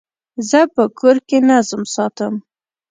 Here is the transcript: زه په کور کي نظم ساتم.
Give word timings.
زه 0.49 0.59
په 0.75 0.83
کور 0.99 1.15
کي 1.27 1.37
نظم 1.49 1.81
ساتم. 1.95 2.33